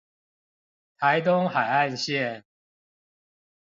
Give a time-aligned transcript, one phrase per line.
[0.03, 0.03] 臺
[1.21, 2.43] 東海岸線